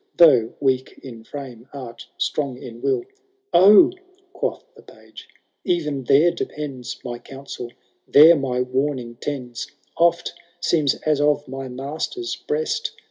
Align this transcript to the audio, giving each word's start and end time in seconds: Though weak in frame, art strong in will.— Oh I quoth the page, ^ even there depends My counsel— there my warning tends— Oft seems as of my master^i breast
Though 0.17 0.55
weak 0.59 0.99
in 1.03 1.23
frame, 1.23 1.69
art 1.71 2.07
strong 2.17 2.57
in 2.57 2.81
will.— 2.81 3.03
Oh 3.53 3.91
I 3.95 3.99
quoth 4.33 4.65
the 4.75 4.81
page, 4.81 5.27
^ 5.37 5.41
even 5.63 6.05
there 6.05 6.31
depends 6.31 6.99
My 7.05 7.19
counsel— 7.19 7.71
there 8.07 8.35
my 8.35 8.61
warning 8.61 9.17
tends— 9.21 9.67
Oft 9.97 10.33
seems 10.59 10.95
as 11.05 11.21
of 11.21 11.47
my 11.47 11.67
master^i 11.67 12.47
breast 12.47 12.93